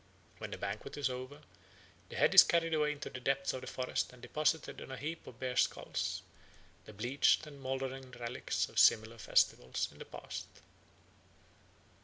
When 0.39 0.49
the 0.49 0.57
banquet 0.57 0.97
is 0.97 1.11
over, 1.11 1.43
the 2.09 2.15
head 2.15 2.33
is 2.33 2.41
carried 2.43 2.73
away 2.73 2.91
into 2.93 3.07
the 3.11 3.19
depth 3.19 3.53
of 3.53 3.61
the 3.61 3.67
forest 3.67 4.11
and 4.11 4.19
deposited 4.19 4.81
on 4.81 4.89
a 4.89 4.97
heap 4.97 5.27
of 5.27 5.37
bears' 5.39 5.61
skulls, 5.61 6.23
the 6.85 6.91
bleached 6.93 7.45
and 7.45 7.61
mouldering 7.61 8.09
relics 8.19 8.67
of 8.67 8.79
similar 8.79 9.19
festivals 9.19 9.89
in 9.91 9.99
the 9.99 10.05
past. 10.05 10.47